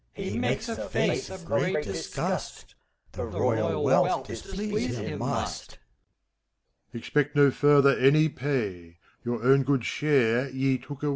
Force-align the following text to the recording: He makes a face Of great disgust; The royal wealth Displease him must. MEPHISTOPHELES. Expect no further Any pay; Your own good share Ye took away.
He 0.13 0.35
makes 0.35 0.67
a 0.67 0.89
face 0.89 1.29
Of 1.29 1.45
great 1.45 1.83
disgust; 1.83 2.73
The 3.11 3.23
royal 3.23 3.83
wealth 3.83 4.25
Displease 4.25 4.97
him 4.97 5.19
must. 5.19 5.77
MEPHISTOPHELES. 6.91 6.99
Expect 6.99 7.35
no 7.35 7.51
further 7.51 7.95
Any 7.95 8.27
pay; 8.27 8.97
Your 9.23 9.43
own 9.43 9.61
good 9.61 9.85
share 9.85 10.49
Ye 10.49 10.79
took 10.79 11.03
away. 11.03 11.09